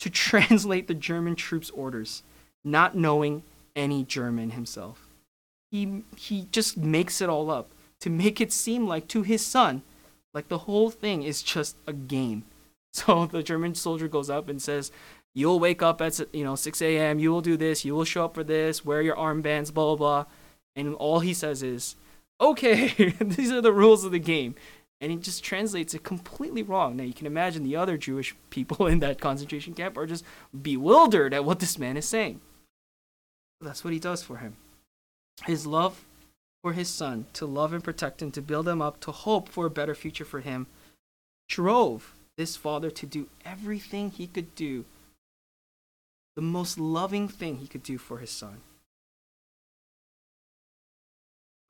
[0.00, 2.22] to translate the German troops' orders,
[2.64, 3.42] not knowing
[3.76, 5.06] any German himself.
[5.70, 7.70] He, he just makes it all up
[8.00, 9.82] to make it seem like to his son,
[10.34, 12.44] like the whole thing is just a game.
[12.92, 14.90] So the German soldier goes up and says,
[15.32, 17.18] You'll wake up at you know 6 a.m.
[17.18, 17.84] You will do this.
[17.84, 18.84] You will show up for this.
[18.84, 19.72] Wear your armbands.
[19.72, 20.24] Blah blah blah.
[20.74, 21.96] And all he says is,
[22.40, 22.88] "Okay,
[23.20, 24.56] these are the rules of the game."
[25.00, 26.96] And he just translates it completely wrong.
[26.96, 30.24] Now you can imagine the other Jewish people in that concentration camp are just
[30.60, 32.40] bewildered at what this man is saying.
[33.60, 34.56] That's what he does for him.
[35.44, 36.04] His love
[36.62, 39.66] for his son, to love and protect him, to build him up, to hope for
[39.66, 40.66] a better future for him,
[41.48, 44.84] drove this father to do everything he could do,
[46.36, 48.60] the most loving thing he could do for his son.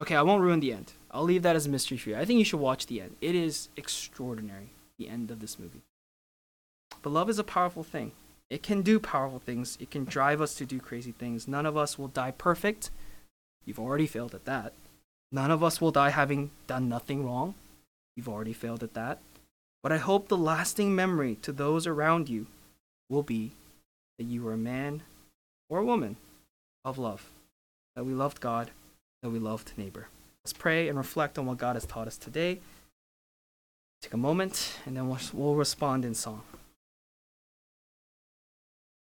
[0.03, 0.93] Okay, I won't ruin the end.
[1.11, 2.17] I'll leave that as a mystery for you.
[2.17, 3.17] I think you should watch the end.
[3.21, 5.83] It is extraordinary, the end of this movie.
[7.03, 8.13] But love is a powerful thing.
[8.49, 9.77] It can do powerful things.
[9.81, 11.47] It can drive us to do crazy things.
[11.47, 12.91] None of us will die perfect.
[13.65, 14.73] You've already failed at that.
[15.31, 17.55] None of us will die having done nothing wrong.
[18.17, 19.19] You've already failed at that.
[19.83, 22.47] But I hope the lasting memory to those around you
[23.09, 23.53] will be
[24.19, 25.03] that you were a man
[25.69, 26.17] or a woman
[26.85, 27.31] of love,
[27.95, 28.71] that we loved God
[29.23, 30.09] that we loved neighbor.
[30.45, 32.61] Let's pray and reflect on what God has taught us today.
[34.01, 36.43] Take a moment and then we'll, we'll respond in song.